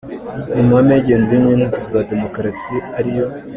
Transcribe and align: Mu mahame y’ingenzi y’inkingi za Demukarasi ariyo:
Mu 0.55 0.63
mahame 0.69 0.91
y’ingenzi 0.95 1.31
y’inkingi 1.35 1.83
za 1.91 1.99
Demukarasi 2.09 2.75
ariyo: 2.97 3.27